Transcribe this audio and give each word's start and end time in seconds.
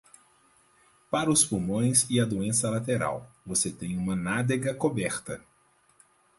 Para 1.11 1.29
os 1.29 1.43
pulmões 1.43 2.09
e 2.09 2.19
a 2.19 2.25
doença 2.25 2.67
lateral, 2.71 3.29
você 3.45 3.71
tem 3.71 3.95
uma 3.99 4.15
nádega 4.15 4.73
coberta. 4.73 5.45